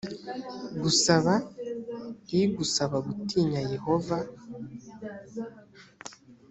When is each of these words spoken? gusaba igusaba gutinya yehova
gusaba 0.81 1.33
igusaba 2.41 2.97
gutinya 3.07 3.61
yehova 3.73 4.17